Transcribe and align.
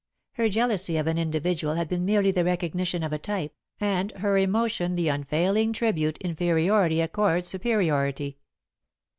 Her 0.31 0.49
jealousy 0.49 0.97
of 0.97 1.05
an 1.05 1.19
individual 1.19 1.75
had 1.75 1.87
been 1.87 2.05
merely 2.05 2.31
the 2.31 2.43
recognition 2.43 3.03
of 3.03 3.13
a 3.13 3.19
type, 3.19 3.53
and 3.79 4.11
her 4.13 4.35
emotion 4.35 4.95
the 4.95 5.09
unfailing 5.09 5.73
tribute 5.73 6.17
inferiority 6.23 7.01
accords 7.01 7.47
superiority. 7.47 8.39